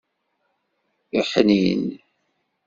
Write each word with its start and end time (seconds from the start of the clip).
Iḥnin. 1.19 1.85